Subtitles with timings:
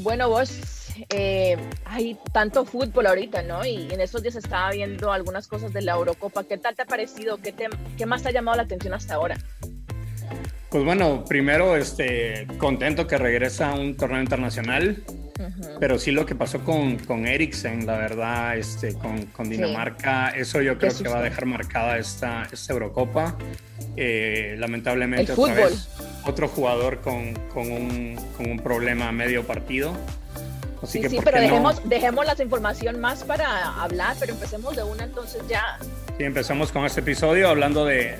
[0.00, 3.64] Bueno, vos, eh, hay tanto fútbol ahorita, ¿no?
[3.66, 6.44] Y en estos días estaba viendo algunas cosas de la Eurocopa.
[6.44, 7.38] ¿Qué tal te ha parecido?
[7.38, 7.52] ¿Qué,
[7.96, 9.36] qué más te ha llamado la atención hasta ahora?
[10.70, 15.02] Pues bueno, primero, este, contento que regresa a un torneo internacional,
[15.78, 20.60] pero sí lo que pasó con, con Eriksen, la verdad, este, con, con Dinamarca, eso
[20.60, 23.36] yo creo que va a dejar marcada esta, esta Eurocopa.
[23.96, 25.88] Eh, lamentablemente, otra vez,
[26.24, 29.92] otro jugador con, con, un, con un problema a medio partido.
[30.82, 35.04] Así sí, sí, pero dejemos, dejemos la información más para hablar, pero empecemos de una
[35.04, 35.78] entonces ya.
[36.16, 38.16] Sí, empezamos con este episodio hablando de,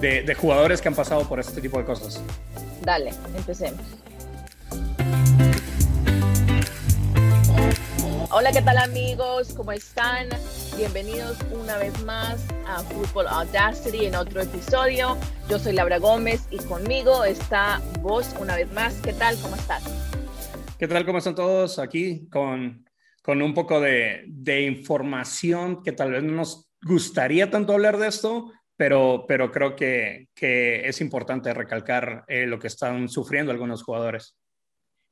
[0.00, 2.22] de, jugadores que han pasado por este tipo de cosas.
[2.82, 3.80] Dale, empecemos.
[8.30, 9.54] Hola, ¿qué tal amigos?
[9.54, 10.28] ¿Cómo están?
[10.76, 15.16] Bienvenidos una vez más a Football Audacity en otro episodio.
[15.48, 19.00] Yo soy Laura Gómez y conmigo está vos una vez más.
[19.00, 19.34] ¿Qué tal?
[19.40, 19.82] ¿Cómo estás?
[20.78, 21.06] ¿Qué tal?
[21.06, 21.78] ¿Cómo están todos?
[21.78, 22.84] Aquí con,
[23.22, 28.08] con un poco de, de información que tal vez no nos gustaría tanto hablar de
[28.08, 33.82] esto, pero, pero creo que, que es importante recalcar eh, lo que están sufriendo algunos
[33.82, 34.36] jugadores.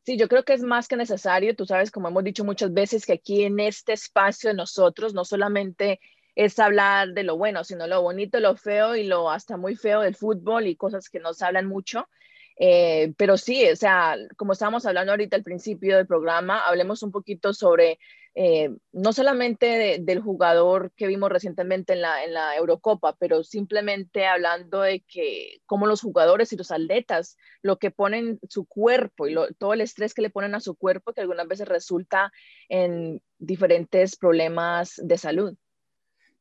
[0.07, 1.57] Sí, yo creo que es más que necesario.
[1.57, 5.25] Tú sabes, como hemos dicho muchas veces, que aquí en este espacio de nosotros no
[5.25, 5.99] solamente
[6.37, 10.03] es hablar de lo bueno, sino lo bonito, lo feo y lo hasta muy feo
[10.03, 12.09] del fútbol y cosas que nos hablan mucho.
[12.57, 17.11] Eh, pero sí, o sea, como estábamos hablando ahorita al principio del programa, hablemos un
[17.11, 17.99] poquito sobre
[18.39, 24.27] eh, no solamente del jugador que vimos recientemente en la, en la Eurocopa, pero simplemente
[24.27, 29.35] hablando de que como los jugadores y los atletas, lo que ponen su cuerpo y
[29.57, 32.31] todo el estrés que le ponen a su cuerpo, que algunas veces resulta
[32.69, 35.57] en diferentes problemas de salud.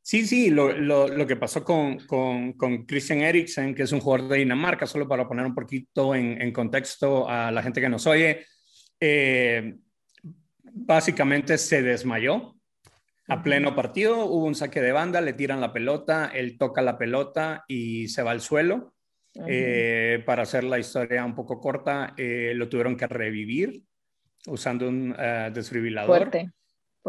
[0.01, 4.01] Sí, sí, lo, lo, lo que pasó con, con, con, Christian Eriksen, que es un
[4.01, 7.89] jugador de Dinamarca, solo para poner un poquito en, en contexto a la gente que
[7.89, 8.45] nos oye,
[8.99, 9.75] eh,
[10.75, 12.55] básicamente se desmayó
[13.27, 16.97] a pleno partido, hubo un saque de banda, le tiran la pelota, él toca la
[16.97, 18.93] pelota y se va al suelo.
[19.47, 23.81] Eh, para hacer la historia un poco corta, eh, lo tuvieron que revivir
[24.45, 25.15] usando un
[25.53, 26.17] desfibrilador.
[26.17, 26.51] Fuerte.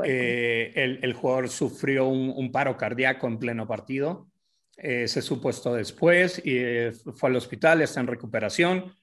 [0.04, 4.28] Eh, el, jugador sufrió un, paro cardíaco en pleno partido.
[4.74, 8.94] Se supo esto después y fue al hospital, está en recuperación.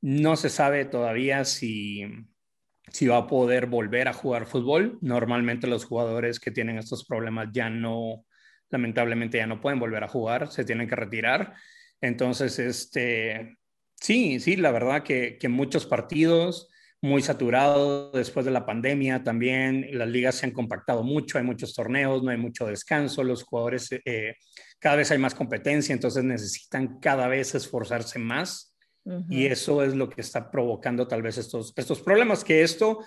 [0.00, 2.06] No se sabe todavía si,
[2.92, 4.98] si va a poder volver a jugar fútbol.
[5.00, 8.26] Normalmente los jugadores que tienen estos problemas ya no,
[8.70, 11.54] lamentablemente ya no pueden volver a jugar, se tienen que retirar.
[12.00, 13.58] Entonces, este,
[14.00, 16.68] sí, sí, la verdad que, que muchos partidos,
[17.02, 19.86] muy saturado después de la pandemia también.
[19.92, 23.90] Las ligas se han compactado mucho, hay muchos torneos, no hay mucho descanso, los jugadores,
[24.04, 24.36] eh,
[24.78, 28.71] cada vez hay más competencia, entonces necesitan cada vez esforzarse más.
[29.28, 33.00] Y eso es lo que está provocando tal vez estos, estos problemas, que esto,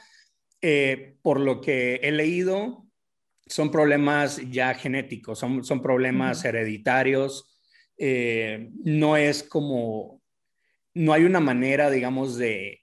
[0.61, 2.85] eh, por lo que he leído,
[3.45, 7.57] son problemas ya genéticos, son, son problemas hereditarios.
[7.97, 10.21] Eh, no es como,
[10.93, 12.81] no hay una manera, digamos, de,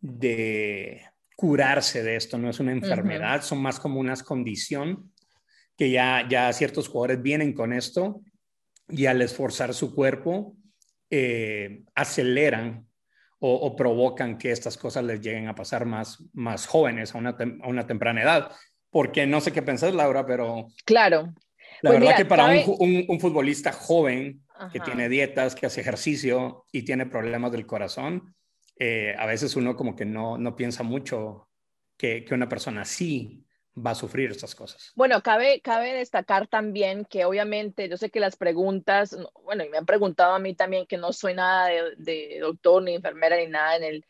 [0.00, 1.02] de
[1.34, 5.12] curarse de esto, no es una enfermedad, son más como una condición
[5.76, 8.20] que ya, ya ciertos jugadores vienen con esto
[8.88, 10.54] y al esforzar su cuerpo
[11.14, 12.86] eh, aceleran
[13.38, 17.68] o, provocan que estas cosas les lleguen a pasar más, más jóvenes a una, a
[17.68, 18.52] una temprana edad.
[18.88, 20.68] Porque no sé qué pensás, Laura, pero...
[20.84, 21.34] Claro.
[21.82, 24.42] La pues verdad que para un, un, futbolista joven
[24.72, 28.34] que tiene dietas, que hace ejercicio y tiene problemas del corazón,
[28.78, 31.48] eh, a veces uno como que no, no piensa mucho
[31.98, 33.44] que, que, una persona así
[33.74, 34.92] va a sufrir estas cosas.
[34.94, 39.78] Bueno, cabe, cabe destacar también que obviamente yo sé que las preguntas, bueno, y me
[39.78, 43.76] han preguntado a mí también que no soy nada de, doctor ni enfermera ni nada
[43.76, 44.06] en el,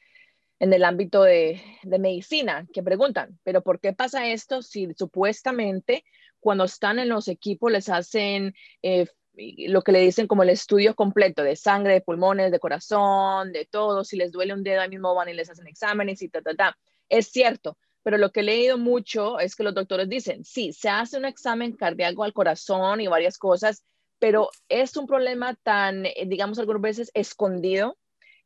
[0.59, 6.05] en el ámbito de, de, medicina, que preguntan, pero ¿por qué pasa esto si supuestamente
[6.41, 10.95] cuando están en los equipos les hacen eh, lo que le dicen como el estudio
[10.95, 14.05] completo de sangre, de pulmones, de corazón, de todo.
[14.05, 16.55] Si les duele un dedo, ahí mismo van y les hacen exámenes y ta, ta,
[16.55, 16.79] ta.
[17.09, 20.89] Es cierto, pero lo que he leído mucho es que los doctores dicen, sí, se
[20.89, 23.85] hace un examen cardíaco al corazón y varias cosas,
[24.19, 27.97] pero es un problema tan, eh, digamos, algunas veces escondido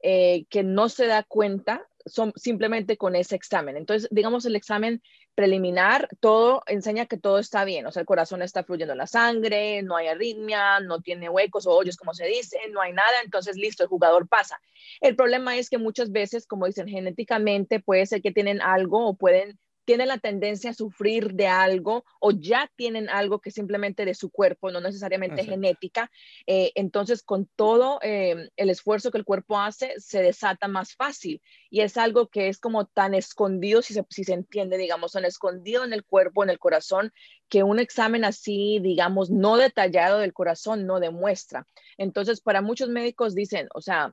[0.02, 3.76] eh, que no se da cuenta son simplemente con ese examen.
[3.76, 5.02] Entonces, digamos, el examen
[5.34, 9.82] preliminar, todo enseña que todo está bien, o sea, el corazón está fluyendo la sangre,
[9.82, 13.56] no hay arritmia, no tiene huecos o hoyos, como se dice, no hay nada, entonces
[13.56, 14.58] listo, el jugador pasa.
[15.00, 19.14] El problema es que muchas veces, como dicen, genéticamente puede ser que tienen algo o
[19.14, 24.14] pueden tienen la tendencia a sufrir de algo o ya tienen algo que simplemente de
[24.14, 26.10] su cuerpo, no necesariamente genética.
[26.46, 31.40] Eh, entonces, con todo eh, el esfuerzo que el cuerpo hace, se desata más fácil.
[31.70, 35.24] Y es algo que es como tan escondido, si se, si se entiende, digamos, tan
[35.24, 37.12] escondido en el cuerpo, en el corazón,
[37.48, 41.66] que un examen así, digamos, no detallado del corazón no demuestra.
[41.96, 44.12] Entonces, para muchos médicos dicen, o sea,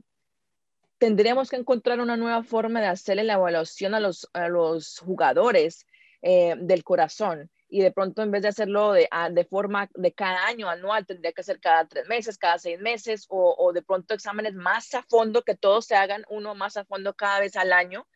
[1.03, 5.85] tendríamos que encontrar una nueva forma de hacerle la evaluación a los, a los jugadores
[6.21, 7.51] eh, del corazón.
[7.67, 11.33] Y de pronto, en vez de hacerlo de, de, forma de cada año anual, tendría
[11.33, 15.03] que ser cada tres meses, cada seis meses, o, o, de pronto exámenes más a
[15.03, 18.07] fondo, que todos se hagan uno más a fondo cada vez al año.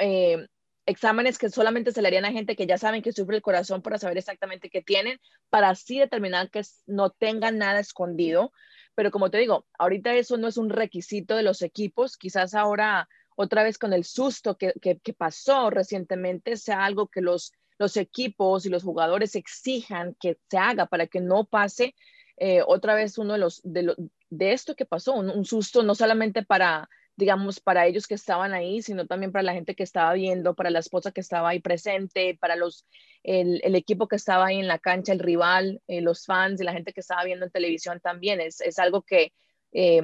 [0.00, 0.44] Eh,
[0.84, 3.82] exámenes que solamente se le harían a gente que ya saben que sufre el corazón
[3.82, 8.52] para saber exactamente qué tienen, para así determinar que no tengan nada escondido.
[8.94, 13.08] Pero como te digo, ahorita eso no es un requisito de los equipos, quizás ahora
[13.36, 14.74] otra vez con el susto que,
[15.16, 20.86] pasó recientemente sea algo que los, los equipos y los jugadores exijan que se haga
[20.86, 21.94] para que no pase
[22.36, 23.94] eh, otra vez uno de los de,
[24.30, 28.82] de esto que pasó, un, susto no solamente para digamos, para ellos que estaban ahí,
[28.82, 32.36] sino también para la gente que estaba viendo, para la esposa que estaba ahí presente,
[32.40, 32.86] para los,
[33.22, 36.64] el, el equipo que estaba ahí en la cancha, el rival, eh, los fans y
[36.64, 38.40] la gente que estaba viendo en televisión también.
[38.40, 39.32] Es, es algo que
[39.72, 40.02] eh,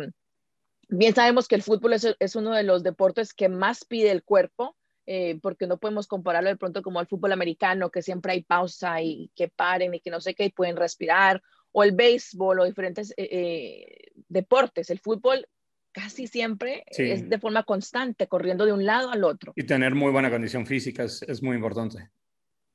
[0.88, 4.22] bien sabemos que el fútbol es, es, uno de los deportes que más pide el
[4.22, 4.76] cuerpo.
[5.10, 9.00] Eh, porque no podemos compararlo de pronto como al fútbol americano, que siempre hay pausa
[9.00, 12.64] y que paren y que no sé qué, y pueden respirar, o el béisbol o
[12.66, 13.14] diferentes
[14.28, 14.90] deportes.
[14.90, 15.46] El fútbol
[15.92, 19.52] casi siempre es de forma constante, corriendo de un lado al otro.
[19.56, 22.10] Y tener muy buena condición física es, muy importante.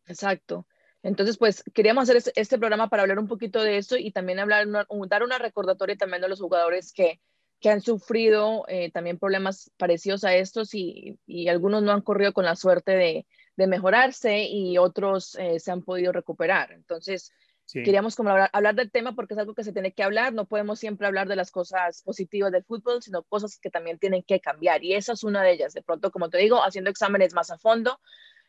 [0.06, 0.68] Exacto.
[1.02, 4.68] Entonces, pues queríamos hacer este, programa para hablar un poquito de eso y también hablar,
[5.08, 7.20] dar una recordatoria también a los jugadores que,
[7.60, 12.34] que han sufrido eh, también problemas parecidos a estos y, y, algunos no han corrido
[12.34, 13.26] con la suerte de,
[13.56, 16.72] de mejorarse y otros eh, se han podido recuperar.
[16.72, 17.32] Entonces,
[17.74, 20.34] Queríamos como hablar, del tema porque es algo que se tiene que hablar.
[20.34, 24.24] No podemos siempre hablar de las cosas positivas del fútbol, sino cosas que también tienen
[24.24, 24.84] que cambiar.
[24.84, 25.74] Y esa es una de ellas.
[25.74, 28.00] De pronto, como te digo, haciendo exámenes más a fondo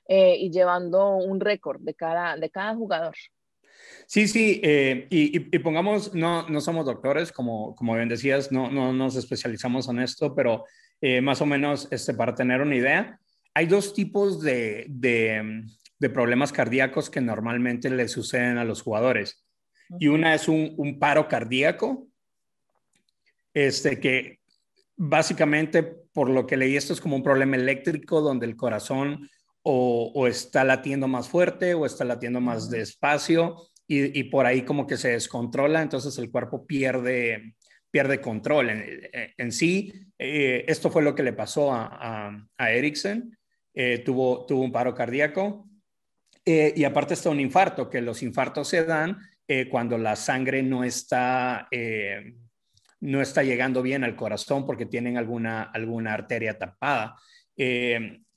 [0.07, 3.15] eh, y llevando un récord de cada, de cada jugador.
[4.07, 8.93] Sí, sí, eh, y, pongamos, no, no somos doctores, como, como bien decías, no, no
[8.93, 10.65] nos especializamos en esto, pero
[11.01, 13.19] eh, más o menos este, para tener una idea,
[13.55, 15.65] hay dos tipos de, de,
[15.99, 19.45] de problemas cardíacos que normalmente le suceden a los jugadores.
[19.99, 22.09] Y una es un, paro cardíaco,
[23.53, 24.41] este, que
[24.97, 29.29] básicamente, por lo que leí, esto es como un problema eléctrico donde el corazón
[29.63, 33.57] o, está latiendo más fuerte o está latiendo más despacio
[33.87, 37.55] y, por ahí como que se descontrola, entonces el cuerpo pierde,
[37.91, 39.93] pierde control en, sí.
[40.19, 43.37] Eh, esto fue lo que le pasó a, a, Erickson.
[43.75, 45.67] Eh, tuvo, tuvo un paro cardíaco
[46.45, 49.19] eh, y aparte está un infarto, que los infartos se dan
[49.49, 52.35] eh, cuando la sangre no está, eh,
[53.01, 57.17] no está llegando bien al corazón porque tienen alguna, alguna arteria tapada.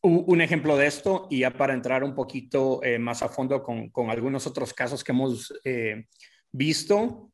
[0.02, 4.10] un ejemplo de esto, y ya para entrar un poquito más a fondo con, con,
[4.10, 5.52] algunos otros casos que hemos
[6.52, 7.32] visto,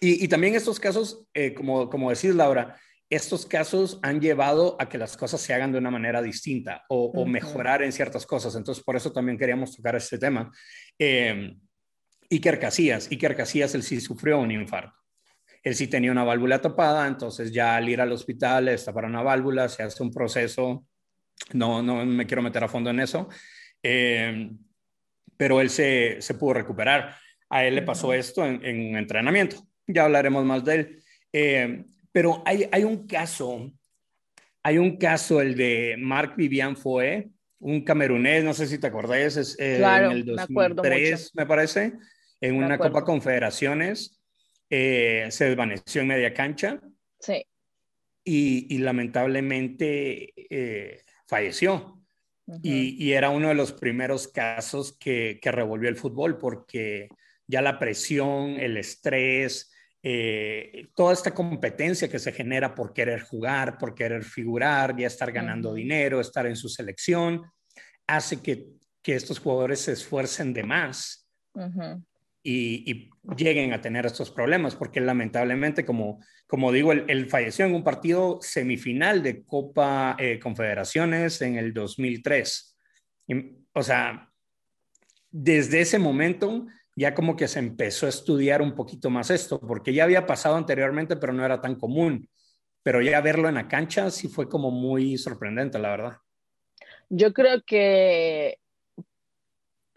[0.00, 1.26] y, y, también estos casos,
[1.56, 2.76] como, como decís, Laura,
[3.10, 7.24] estos casos han llevado a que las cosas se hagan de una manera distinta o,
[7.24, 8.54] mejorar en ciertas cosas.
[8.54, 10.50] Entonces, por eso también queríamos tocar este tema.
[10.98, 11.56] Eh,
[12.30, 14.94] Iker Casillas, Iker Casillas, él sí sufrió un infarto.
[15.62, 19.22] Él sí tenía una válvula tapada, entonces ya al ir al hospital está para una
[19.22, 20.86] válvula, se hace un proceso,
[21.52, 23.28] no, no me quiero meter a fondo en eso,
[23.82, 24.50] eh,
[25.36, 27.16] pero él se, se, pudo recuperar.
[27.50, 31.02] A él le pasó esto en, en entrenamiento, ya hablaremos más de él.
[31.32, 33.70] Eh, pero hay, hay un caso,
[34.62, 39.36] hay un caso, el de Marc Vivian Foe, un camerunés, no sé si te acordás,
[39.36, 41.92] es eh, en el 2003, me, parece,
[42.40, 44.20] en una Copa Confederaciones,
[44.70, 46.80] eh, se desvaneció en media cancha.
[47.20, 47.44] Sí.
[48.24, 52.02] Y, y lamentablemente eh, falleció.
[52.62, 57.08] y, y, era uno de los primeros casos que, que revolvió el fútbol porque
[57.46, 59.72] ya la presión, el estrés,
[60.02, 65.32] eh, toda esta competencia que se genera por querer jugar, por querer figurar, ya estar
[65.32, 67.42] ganando dinero, estar en su selección,
[68.06, 68.68] hace que,
[69.02, 71.28] que estos jugadores se esfuercen de más
[72.42, 77.84] y, lleguen a tener estos problemas, porque lamentablemente, como, como digo, él, falleció en un
[77.84, 82.76] partido semifinal de Copa eh, Confederaciones en el 2003.
[83.74, 84.30] o sea,
[85.30, 86.66] desde ese momento
[86.98, 90.56] ya como que se empezó a estudiar un poquito más esto, porque ya había pasado
[90.56, 92.28] anteriormente, pero no era tan común.
[92.82, 96.16] Pero ya verlo en la cancha sí fue como muy sorprendente, la verdad.
[97.08, 98.58] Yo creo que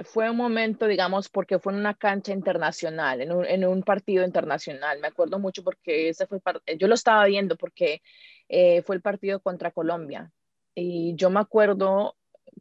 [0.03, 5.00] fue un momento, digamos, porque fue en una cancha internacional, en un, partido internacional.
[5.00, 6.39] Me acuerdo mucho porque ese fue,
[6.77, 8.03] yo lo estaba viendo porque
[8.48, 10.31] eh, fue el partido contra Colombia.
[10.75, 12.15] Y yo me acuerdo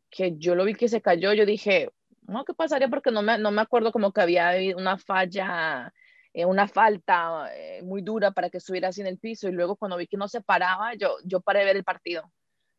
[0.09, 1.91] que yo lo vi que se cayó, yo dije,
[2.31, 2.89] no, ¿qué pasaría?
[2.89, 5.93] Porque no me, no me acuerdo como que había una falla,
[6.33, 9.49] eh, una falta eh, muy dura para que estuviera así en el piso.
[9.49, 12.31] Y luego cuando vi que no se paraba, yo, yo paré de ver el partido.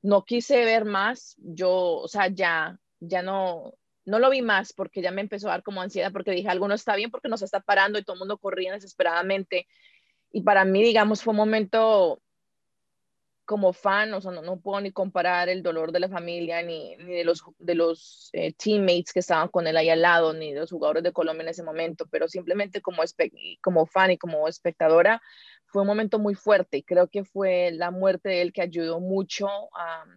[0.01, 3.73] No quise ver más, yo, o sea, ya, ya no,
[4.05, 6.67] no lo vi más porque ya me empezó a dar como ansiedad porque dije algo
[6.67, 9.67] no está bien porque nos está parando y todo el mundo corría desesperadamente.
[10.31, 12.21] Y para mí, digamos, fue un momento
[13.51, 17.15] como fan, o sea, no, puedo ni comparar el dolor de la familia, ni, ni
[17.15, 20.61] de los, de los eh, teammates que estaban con él ahí al lado, ni de
[20.61, 23.03] los jugadores de Colombia en ese momento, pero simplemente como,
[23.59, 25.21] como fan y como espectadora,
[25.65, 26.77] fue un momento muy fuerte.
[26.77, 29.49] Y creo que fue la muerte de él que ayudó mucho,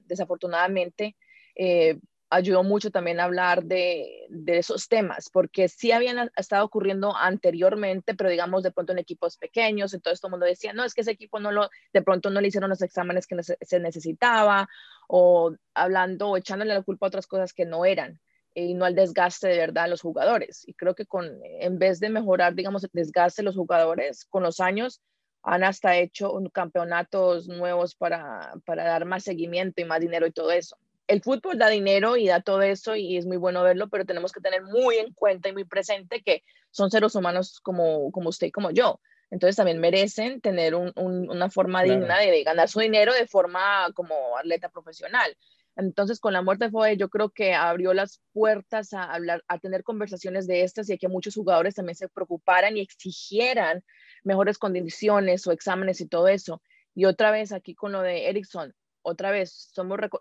[0.05, 1.17] desafortunadamente,
[1.57, 1.99] eh,
[2.35, 8.31] ayudó mucho también a hablar de, esos temas, porque sí habían estado ocurriendo anteriormente, pero
[8.31, 11.13] digamos de pronto en equipos pequeños, entonces todo el mundo decía, no, es que ese
[11.13, 14.69] equipo no lo, de pronto no le hicieron los exámenes que se necesitaba,
[15.07, 18.21] o hablando o echándole la culpa a otras cosas que no eran
[18.55, 20.67] y no al desgaste de verdad a los jugadores.
[20.67, 24.43] Y creo que con, en vez de mejorar, digamos, el desgaste de los jugadores, con
[24.43, 25.01] los años
[25.43, 30.51] han hasta hecho campeonatos nuevos para, para dar más seguimiento y más dinero y todo
[30.51, 34.05] eso el fútbol da dinero y da todo eso y es muy bueno verlo, pero
[34.05, 38.31] tenemos que tener muy en cuenta y muy presente que son seres humanos como, como
[38.31, 39.01] usted y como yo.
[39.31, 44.69] Entonces también merecen tener una forma digna de, ganar su dinero de forma como atleta
[44.69, 45.37] profesional.
[45.77, 49.59] Entonces, con la muerte de Foe, yo creo que abrió las puertas a hablar, a
[49.59, 53.83] tener conversaciones de estas y a que muchos jugadores también se preocuparan y exigieran
[54.23, 56.63] mejores condiciones o exámenes y todo eso.
[56.95, 58.73] Y otra vez aquí con lo de Ericsson,
[59.05, 59.71] otra vez,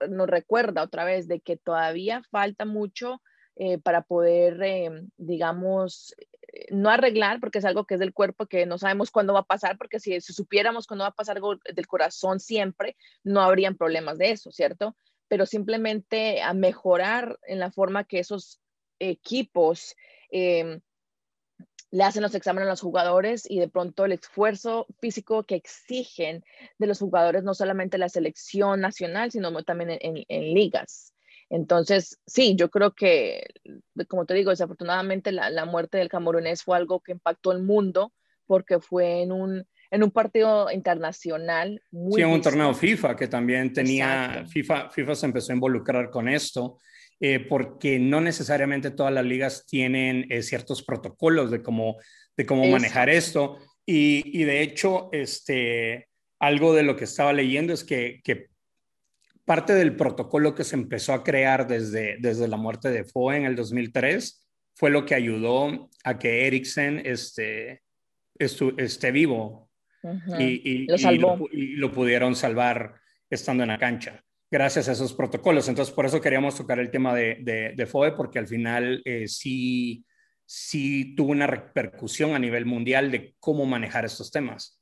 [0.09, 3.21] nos recuerda otra vez de que todavía falta mucho
[3.55, 6.15] eh, para poder, eh, digamos,
[6.47, 9.39] eh, no arreglar, porque es algo que es del cuerpo, que no sabemos cuándo va
[9.39, 13.77] a pasar, porque si, supiéramos cuándo va a pasar algo del corazón siempre, no habrían
[13.77, 14.95] problemas de eso, ¿cierto?
[15.27, 18.59] Pero simplemente a mejorar en la forma que esos
[18.99, 19.95] equipos
[20.29, 20.81] em,
[21.93, 26.43] le hacen los exámenes a los jugadores y de pronto el esfuerzo físico que exigen
[26.79, 31.13] de los jugadores, no solamente la selección nacional, sino también en, ligas.
[31.51, 33.45] Entonces, sí, yo creo que,
[34.07, 38.11] como te digo, desafortunadamente la, muerte del camerunés fue algo que impactó el mundo
[38.47, 41.79] porque fue en un, en un partido internacional.
[41.91, 46.09] Muy sí, en un torneo FIFA que también tenía, FIFA, FIFA se empezó a involucrar
[46.09, 46.79] con esto
[47.25, 51.95] eh, porque no necesariamente todas las ligas tienen eh, ciertos protocolos de cómo,
[52.35, 53.59] de cómo manejar esto.
[53.85, 58.21] Y, de hecho, este, algo de lo que estaba leyendo es que,
[59.45, 63.45] parte del protocolo que se empezó a crear desde, desde la muerte de Foe en
[63.45, 67.83] el 2003 fue lo que ayudó a que Eriksen este,
[68.37, 69.69] esté vivo
[70.37, 71.17] y, y,
[71.77, 72.95] lo, pudieron salvar
[73.29, 74.21] estando en la cancha
[74.53, 75.67] gracias a esos protocolos.
[75.67, 80.05] Entonces, por eso queríamos tocar el tema de, de, FOE, porque al final eh, sí,
[80.45, 84.79] sí tuvo una repercusión a nivel mundial de cómo manejar estos temas.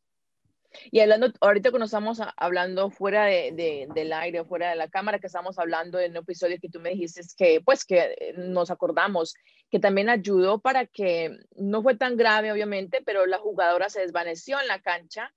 [0.92, 5.20] Y hablando, ahorita que nos estamos hablando fuera de, del aire, fuera de la cámara,
[5.20, 8.72] que estamos hablando en un episodio que tú me dijiste que, pues, que eh, nos
[8.72, 9.34] acordamos,
[9.70, 14.60] que también ayudó para que, no fue tan grave, obviamente, pero la jugadora se desvaneció
[14.60, 15.34] en la cancha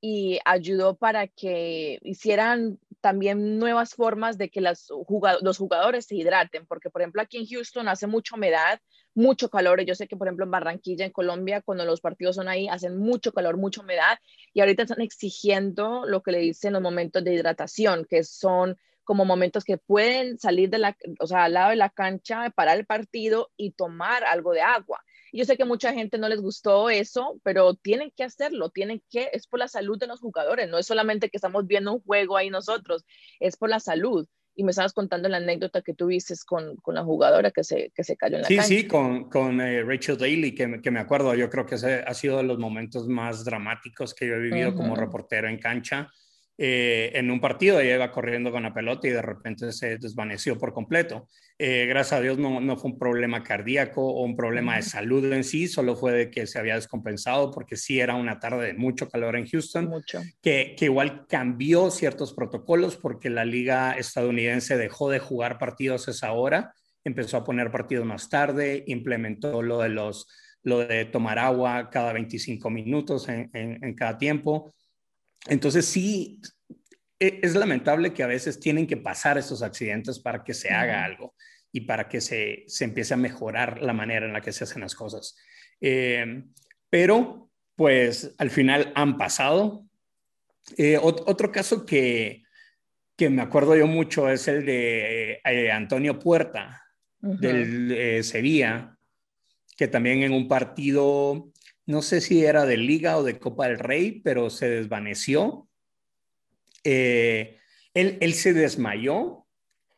[0.00, 4.88] y ayudó para que hicieran también nuevas formas de que las
[5.42, 8.80] los jugadores se hidraten, porque por ejemplo aquí en Houston hace mucha humedad,
[9.14, 12.48] mucho calor, yo sé que por ejemplo en Barranquilla, en Colombia, cuando los partidos son
[12.48, 14.18] ahí, hacen mucho calor, mucha humedad,
[14.52, 19.24] y ahorita están exigiendo lo que le dicen los momentos de hidratación, que son como
[19.24, 22.84] momentos que pueden salir de la, o sea, al lado de la cancha, parar el
[22.84, 25.02] partido y tomar algo de agua.
[25.32, 29.30] Yo sé que mucha gente no les gustó eso, pero tienen que hacerlo, tienen que,
[29.32, 32.36] es por la salud de los jugadores, no es solamente que estamos viendo un juego
[32.36, 33.04] ahí nosotros,
[33.40, 34.26] es por la salud.
[34.54, 38.02] Y me estabas contando la anécdota que tuviste con, con la jugadora que se, que
[38.02, 38.68] se cayó en la sí, cancha.
[38.68, 42.12] Sí, con, con eh, Rachel Daly, que, que, me acuerdo, yo creo que ese ha
[42.12, 46.10] sido de los momentos más dramáticos que yo he vivido como reportero en cancha.
[46.60, 50.58] Eh, en un partido, ella iba corriendo con la pelota y de repente se desvaneció
[50.58, 51.28] por completo.
[51.56, 55.32] Eh, gracias a Dios no, no, fue un problema cardíaco o un problema de salud
[55.32, 58.74] en sí, solo fue de que se había descompensado porque sí era una tarde de
[58.74, 60.20] mucho calor en Houston, mucho.
[60.42, 66.32] Que, que igual cambió ciertos protocolos porque la liga estadounidense dejó de jugar partidos esa
[66.32, 66.74] hora,
[67.04, 70.26] empezó a poner partidos más tarde, implementó lo de los
[70.64, 74.74] lo de tomar agua cada 25 minutos en, en, en cada tiempo
[75.46, 76.40] entonces sí,
[77.18, 81.04] e, es lamentable que a veces tienen que pasar estos accidentes para que se haga
[81.04, 81.34] algo.
[81.70, 84.80] y para que se, se empiece a mejorar la manera en la que se hacen
[84.80, 85.36] las cosas.
[85.80, 86.44] Eh,
[86.88, 89.84] pero, pues, al final han pasado.
[90.78, 92.42] Eh, otro caso que,
[93.16, 96.82] que me acuerdo yo mucho es el de eh, Antonio Puerta,
[97.20, 98.96] del Sevilla,
[99.76, 101.52] que también en un partido,
[101.88, 105.68] no sé si era de Liga o de Copa del Rey, pero se desvaneció.
[106.84, 107.58] él,
[107.94, 109.48] él se desmayó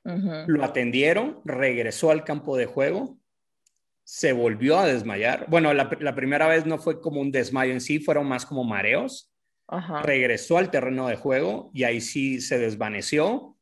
[0.04, 3.18] lo atendieron, regresó al campo de juego,
[4.04, 5.46] se volvió a desmayar.
[5.48, 9.30] Bueno, la, primera vez no fue como un desmayo en sí, fueron más como mareos.
[10.02, 13.56] Regresó al terreno de juego y ahí sí se desvaneció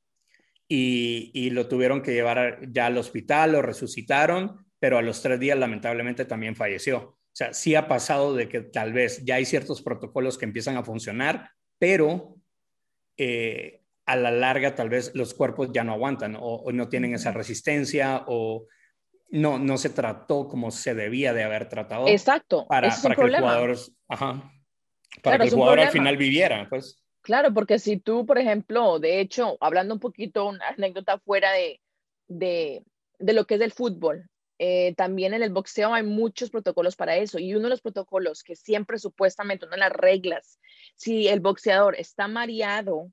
[0.67, 5.59] y, lo tuvieron que llevar ya al hospital, lo resucitaron, pero a los tres días
[5.59, 7.18] lamentablemente también falleció.
[7.39, 10.77] O sea, sí ha pasado de que tal vez ya hay ciertos protocolos que empiezan
[10.77, 12.35] a funcionar, pero
[13.17, 17.31] eh, a la larga tal vez los cuerpos ya no aguantan o, no tienen esa
[17.31, 18.67] resistencia o
[19.29, 22.09] no, no se trató como se debía de haber tratado.
[22.09, 22.67] Exacto.
[22.67, 23.77] Para, para que el jugador,
[24.09, 24.53] ajá,
[25.23, 27.01] para que el jugador al final viviera, pues.
[27.21, 31.81] Claro, porque si tú, por ejemplo, de hecho, hablando un poquito, una anécdota fuera de,
[32.27, 32.83] de,
[33.21, 37.17] de lo que es el fútbol, eh, también en el boxeo hay muchos protocolos para
[37.17, 40.59] eso y uno de los protocolos que siempre supuestamente, una de las reglas,
[40.97, 43.11] si el boxeador está mareado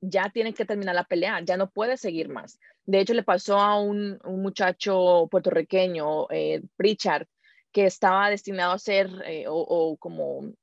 [0.00, 2.58] ya tiene que terminar la pelea, ya no puede seguir más.
[2.84, 7.26] De hecho, le pasó a un, muchacho puertorriqueño, eh, Pritchard,
[7.72, 10.54] que estaba destinado a ser, eh, o, como,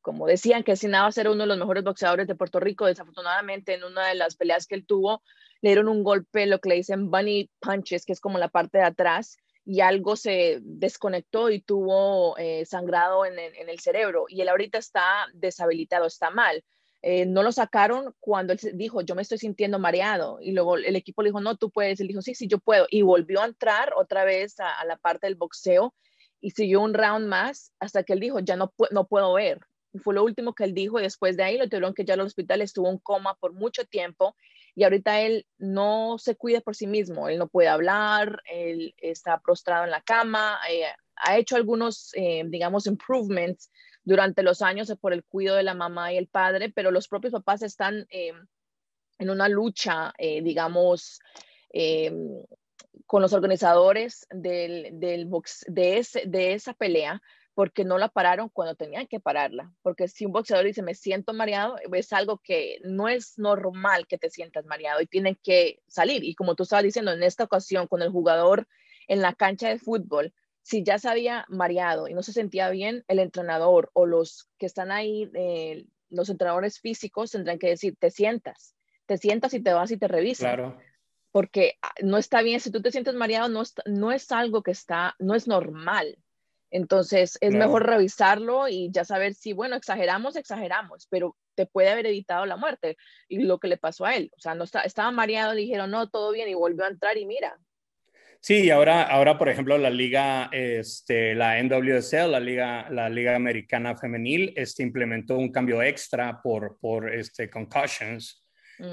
[0.00, 2.86] como decían, que destinado a ser uno de los mejores boxeadores de Puerto Rico.
[2.86, 5.22] Desafortunadamente, en una de las peleas que él tuvo,
[5.60, 8.78] le dieron un golpe, lo que le dicen bunny punches, que es como la parte
[8.78, 14.26] de atrás, y algo se desconectó y tuvo eh, sangrado en, en, el cerebro.
[14.28, 16.62] Y él ahorita está deshabilitado, está mal.
[17.06, 20.38] Eh, no lo sacaron cuando él dijo, yo me estoy sintiendo mareado.
[20.40, 22.00] Y luego el equipo le dijo, no, tú puedes.
[22.00, 22.86] Él dijo, sí, sí, yo puedo.
[22.88, 25.94] Y volvió a entrar otra vez a, la parte del boxeo
[26.44, 29.60] y siguió un round más hasta que él dijo, ya no, no puedo ver.
[30.02, 32.20] Fue lo último que él dijo y después de ahí lo tuvieron que ya al
[32.20, 34.36] hospital, estuvo en coma por mucho tiempo
[34.74, 39.40] y ahorita él no se cuida por sí mismo, él no puede hablar, él está
[39.40, 40.84] prostrado en la cama, eh,
[41.16, 43.70] ha hecho algunos, eh, digamos, improvements
[44.02, 47.32] durante los años por el cuidado de la mamá y el padre, pero los propios
[47.32, 48.34] papás están eh,
[49.18, 51.20] en una lucha, digamos,
[53.06, 57.22] con los organizadores del, del box, de, ese, de esa pelea
[57.54, 59.72] porque no la pararon cuando tenían que pararla.
[59.82, 64.18] Porque si un boxeador dice, me siento mareado, es algo que no es normal que
[64.18, 66.24] te sientas mareado y tienen que salir.
[66.24, 68.66] Y como tú estabas diciendo, en esta ocasión, con el jugador
[69.06, 73.04] en la cancha de fútbol, si ya se había mareado y no se sentía bien,
[73.06, 78.10] el entrenador o los que están ahí, eh, los entrenadores físicos tendrán que decir, te
[78.10, 78.74] sientas,
[79.06, 80.54] te sientas y te vas y te revisas.
[80.54, 80.78] Claro.
[81.34, 84.70] Porque ah, no está bien, si tú te sientes mareado, no, no es algo que
[84.70, 86.16] está, no es normal.
[86.70, 92.06] Entonces es mejor revisarlo y ya saber si, bueno, exageramos, exageramos, pero te puede haber
[92.06, 92.96] evitado la muerte.
[93.28, 96.08] Y lo que le pasó a él, o sea, no está, estaba mareado, dijeron, no,
[96.08, 97.58] todo bien, y volvió a entrar y mira,
[98.38, 103.96] Sí, ahora, ahora por ejemplo, la liga, este, la NWSL, la liga, la liga americana
[103.96, 108.44] femenil, este, implementó un cambio extra por, por este, concussions,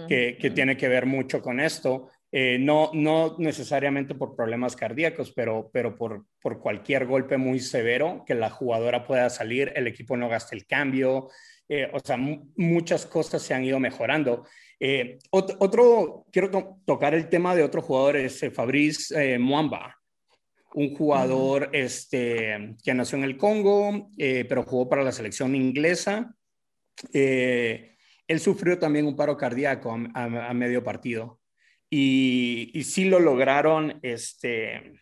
[0.08, 2.08] que, que, tiene que ver mucho con esto.
[2.34, 8.24] Eh, no, no necesariamente por problemas cardíacos, pero, pero por, por cualquier golpe muy severo
[8.26, 11.28] que la jugadora pueda salir, el equipo no gaste el cambio,
[11.74, 14.46] eh, o sea, muchas cosas se han ido mejorando.
[14.78, 19.98] Eh, otro, quiero tocar el tema de otro jugador, es eh, Fabrice Muamba,
[20.74, 26.36] un jugador este, que nació en el Congo, pero jugó para la selección inglesa.
[27.14, 31.40] él sufrió también un paro cardíaco a, medio partido
[31.94, 34.94] y, y, sí lo lograron, este,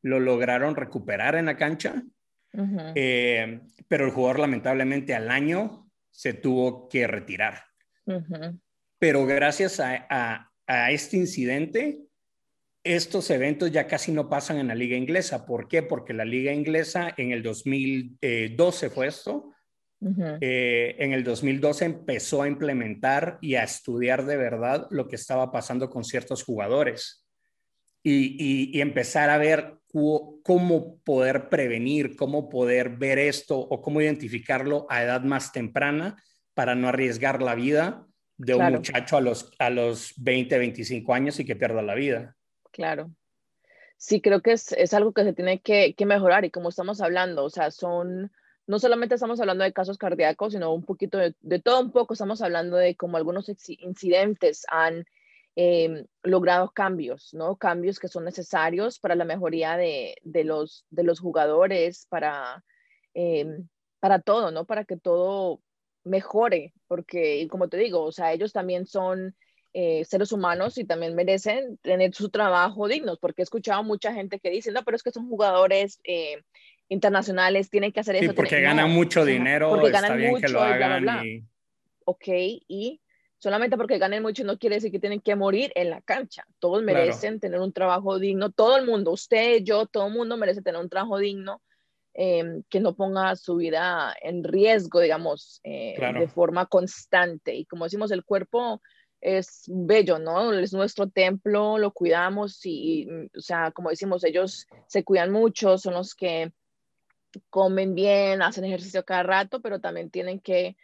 [0.00, 2.04] lo lograron recuperar en la cancha,
[3.88, 7.64] pero el jugador lamentablemente al año se tuvo que retirar.
[8.98, 11.98] Pero gracias a, este incidente,
[12.84, 15.44] estos eventos ya casi no pasan en la liga inglesa.
[15.44, 15.82] ¿Por qué?
[15.82, 19.53] Porque la liga inglesa en el 2012 fue esto.
[20.40, 25.50] Eh, en el 2012 empezó a implementar y a estudiar de verdad lo que estaba
[25.50, 27.26] pasando con ciertos jugadores
[28.02, 29.78] y, y empezar a ver
[30.42, 36.16] cómo poder prevenir, cómo poder ver esto o cómo identificarlo a edad más temprana
[36.54, 38.04] para no arriesgar la vida
[38.36, 42.36] de un muchacho a los, a los 20, 25 años y que pierda la vida.
[42.72, 43.12] Claro.
[43.96, 47.00] Sí, creo que es, es algo que se tiene que, que, mejorar y como estamos
[47.00, 48.32] hablando, o sea, son,
[48.66, 52.14] no solamente estamos hablando de casos cardíacos, sino un poquito de, de todo un poco,
[52.14, 55.04] estamos hablando de cómo algunos incidentes han
[55.56, 57.56] eh, logrado cambios, ¿no?
[57.56, 62.64] Cambios que son necesarios para la mejoría de, los, de los jugadores, para,
[63.14, 63.46] eh,
[64.00, 64.64] para todo, ¿no?
[64.64, 65.60] Para que todo
[66.02, 69.36] mejore, porque, como te digo, o sea, ellos también son
[69.74, 74.40] eh, seres humanos y también merecen tener su trabajo digno, porque he escuchado mucha gente
[74.40, 76.00] que dice, no, pero es que son jugadores
[76.88, 78.30] internacionales, tienen que hacer eso.
[78.30, 81.26] Sí, porque ganan mucho dinero, porque ganan mucho, que lo hagan.
[81.26, 81.44] Y...
[82.04, 82.28] Ok,
[82.68, 83.00] y
[83.38, 86.46] solamente porque ganen mucho no quiere decir que tienen que morir en la cancha.
[86.58, 90.62] Todos merecen tener un trabajo digno, todo el mundo, usted, yo, todo el mundo merece
[90.62, 91.62] tener un trabajo digno
[92.14, 97.54] em, que no ponga su vida en riesgo, digamos, eh, de forma constante.
[97.54, 98.80] Y como decimos, el cuerpo
[99.20, 100.52] es bello, ¿no?
[100.52, 105.94] Es nuestro templo, lo cuidamos y, o sea, como decimos, ellos se cuidan mucho, son
[105.94, 106.52] los que
[107.50, 110.76] comen bien, hacen ejercicio cada rato, pero también tienen que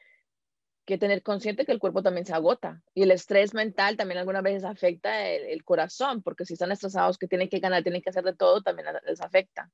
[0.91, 2.83] que tener consciente que el cuerpo también se agota.
[2.95, 7.29] Y el estrés mental también algunas veces afecta el, corazón, porque si están estresados que
[7.29, 9.71] tienen que ganar, tienen que hacer de todo, también les afecta.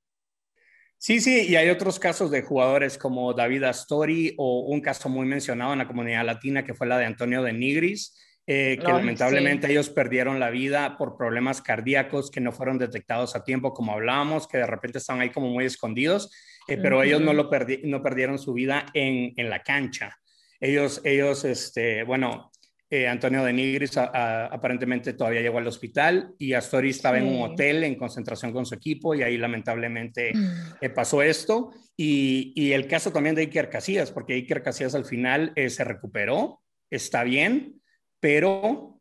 [0.98, 5.26] Sí, sí, y hay otros casos de jugadores como David Astori o un caso muy
[5.26, 8.14] mencionado en la comunidad latina que fue la de Antonio de Nigris,
[8.46, 13.42] eh, que lamentablemente ellos perdieron la vida por problemas cardíacos que no fueron detectados a
[13.42, 16.30] tiempo, como hablábamos, que de repente estaban ahí como muy escondidos,
[16.68, 17.50] eh, pero ellos no, lo
[17.84, 20.18] no perdieron su vida en, en la cancha.
[20.60, 22.50] Ellos, ellos este, bueno,
[22.88, 27.82] eh, Antonio de Nigris aparentemente todavía llegó al hospital y Astori estaba en un hotel
[27.82, 30.74] en concentración con su equipo y ahí lamentablemente mm.
[30.80, 31.72] eh, pasó esto.
[31.96, 35.82] Y, y, el caso también de Iker Casillas, porque Iker Casillas al final eh, se
[35.82, 37.80] recuperó, está bien,
[38.20, 38.92] pero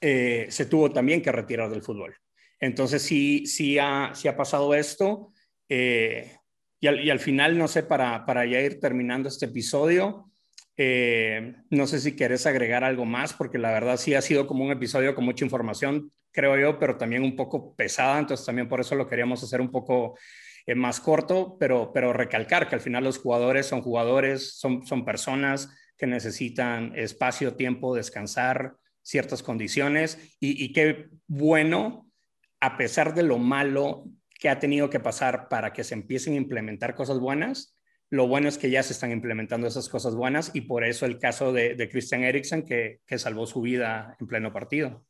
[0.00, 2.14] se tuvo también que retirar del fútbol.
[2.58, 5.32] Entonces sí, sí, ha, sí ha pasado esto.
[6.82, 10.30] Y al, final, no sé, para, para ya ir terminando este episodio,
[10.78, 14.64] eh, no sé si quieres agregar algo más, porque la verdad sí ha sido como
[14.64, 18.80] un episodio con mucha información, creo yo, pero también un poco pesada, entonces también por
[18.80, 20.18] eso lo queríamos hacer un poco
[20.64, 25.04] eh, más corto, pero, pero recalcar que al final los jugadores son jugadores, son, son
[25.04, 32.10] personas que necesitan espacio, tiempo, descansar, ciertas condiciones, y, y qué bueno,
[32.58, 34.06] a pesar de lo malo
[34.40, 37.76] que ha tenido que pasar para que se empiecen a implementar cosas buenas,
[38.08, 41.18] lo bueno es que ya se están implementando esas cosas buenas y por eso el
[41.18, 45.04] caso de, Christian Eriksen que, salvó su vida en pleno partido.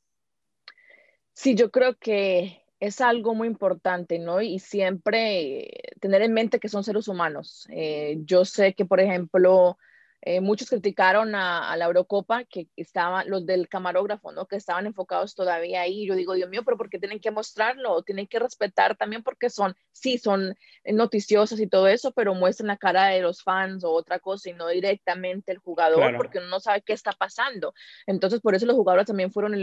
[1.33, 4.43] Sí, yo creo que es algo muy importante, ¿no?
[4.43, 7.69] Y siempre tener en mente que son seres humanos.
[7.71, 9.79] Eh, yo sé que, por ejemplo,
[10.23, 14.47] eh, muchos criticaron a, la Eurocopa que estaban los del camarógrafo, ¿no?
[14.47, 16.07] Que estaban enfocados todavía ahí.
[16.07, 18.03] Yo digo, Dios mío, pero ¿por qué tienen que mostrarlo?
[18.03, 20.55] Tienen que respetar también porque son, sí, son
[20.85, 24.53] noticiosas y todo eso, pero muestran la cara de los fans o otra cosa y
[24.53, 27.73] no directamente el jugador porque uno no sabe qué está pasando.
[28.07, 29.55] Entonces, por eso los jugadores también fueron,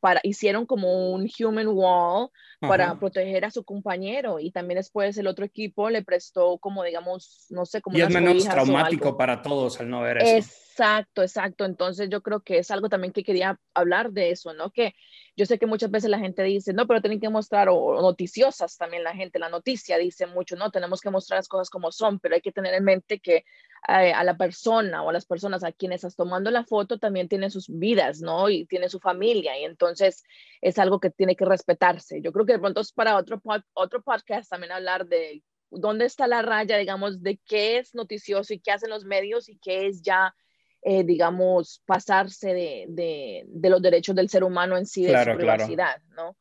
[0.00, 5.26] para, hicieron como un human wall para proteger a su compañero y también después el
[5.26, 7.98] otro equipo le prestó como, digamos, no sé, como...
[7.98, 10.18] Y es menos traumático para todos al no ver.
[10.22, 11.64] Exacto, exacto.
[11.64, 14.70] Entonces yo creo que es algo también que quería hablar de eso, ¿no?
[14.70, 14.94] Que
[15.36, 18.76] yo sé que muchas veces la gente dice, no, pero tienen que mostrar, o noticiosas
[18.76, 22.18] también la gente, la noticia dice mucho, no, tenemos que mostrar las cosas como son,
[22.18, 23.44] pero hay que tener en mente que
[23.88, 27.28] eh, a la persona o a las personas a quienes estás tomando la foto también
[27.28, 28.50] tienen sus vidas, ¿no?
[28.50, 30.24] Y tiene su familia, y entonces
[30.60, 32.20] es algo que tiene que respetarse.
[32.22, 33.40] Yo creo que de pronto es para otro,
[33.74, 38.60] otro podcast también hablar de dónde está la raya, digamos, de qué es noticioso y
[38.60, 40.34] qué hacen los medios y qué es ya,
[40.82, 46.36] eh, digamos, pasarse de, los derechos del ser humano en sí, de su privacidad, ¿no?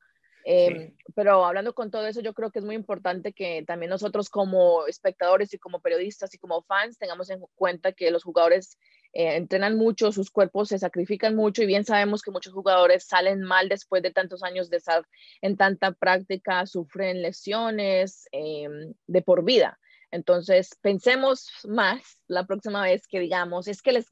[0.45, 4.29] Em, pero hablando con todo eso, yo creo que es muy importante que también nosotros
[4.29, 8.79] como espectadores y como periodistas y como fans tengamos en cuenta que los jugadores
[9.13, 13.41] eh, entrenan mucho, sus cuerpos se sacrifican mucho y bien sabemos que muchos jugadores salen
[13.41, 15.05] mal después de tantos años de estar
[15.41, 19.79] en tanta práctica, sufren lesiones em, de por vida.
[20.11, 24.07] Entonces, pensemos más la próxima vez que digamos, es que les,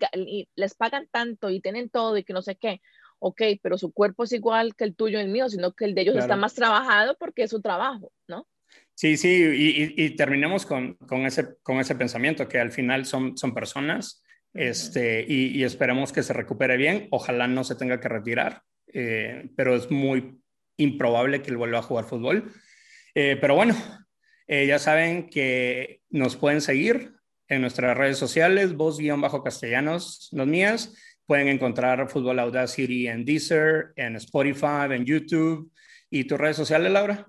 [0.55, 2.81] les pagan tanto y tienen todo y que no sé qué
[3.19, 5.95] ok, pero su cuerpo es igual que el tuyo y el mío, sino que el
[5.95, 8.47] de ellos está más trabajado porque es su trabajo, ¿no?
[8.93, 13.37] Sí, sí, y, y, terminemos con, con, ese, con ese pensamiento, que al final son,
[13.37, 14.23] son personas,
[14.57, 19.49] este, y, y, esperemos que se recupere bien, ojalá no se tenga que retirar, eh,
[19.55, 20.41] pero es muy
[20.77, 22.51] improbable que él vuelva a jugar fútbol.
[23.13, 23.75] Eh, pero bueno,
[24.47, 27.13] eh, ya saben que nos pueden seguir
[27.47, 30.93] en nuestras redes sociales, voz-castellanos, las mías,
[31.27, 35.69] Pueden encontrar Fútbol Audacity en Deezer, en Spotify, en YouTube.
[36.09, 37.27] ¿Y tus redes sociales, Laura?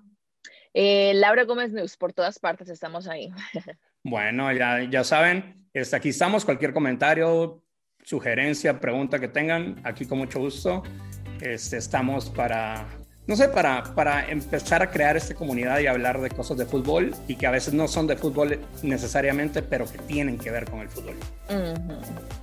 [0.72, 3.32] Laura Gómez News, por todas partes estamos ahí.
[4.04, 6.44] bueno, ya, ya saben, este, aquí estamos.
[6.44, 7.62] Cualquier comentario,
[8.02, 10.82] sugerencia, pregunta que tengan, aquí con mucho gusto.
[11.40, 12.86] este, estamos para,
[13.26, 17.14] no sé, para, para empezar a crear esta comunidad y hablar de cosas de fútbol
[17.28, 20.80] y que a veces no son de fútbol necesariamente, pero que tienen que ver con
[20.80, 21.14] el fútbol.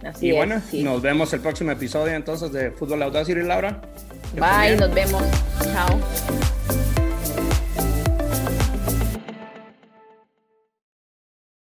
[0.04, 3.82] Así y bueno, nos vemos el próximo episodio entonces de Fútbol Audacity, Laura.
[4.36, 5.24] Bye, nos vemos.
[5.64, 6.85] Chao.